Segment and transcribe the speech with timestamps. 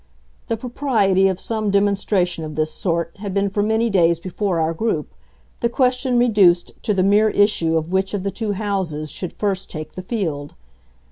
[0.47, 4.73] The propriety of some demonstration of this sort had been for many days before our
[4.73, 5.13] group,
[5.59, 9.69] the question reduced to the mere issue of which of the two houses should first
[9.69, 10.55] take the field.